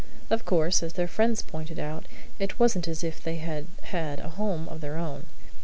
Of 0.31 0.45
course, 0.45 0.81
as 0.81 0.93
their 0.93 1.07
friends 1.07 1.43
pointed 1.43 1.77
out, 1.77 2.07
it 2.39 2.57
wasn't 2.57 2.87
as 2.87 3.03
if 3.03 3.21
they 3.21 3.35
had 3.35 3.67
had 3.83 4.19
a 4.19 4.29
home 4.29 4.67
of 4.67 4.81
their 4.81 4.97
own. 4.97 5.25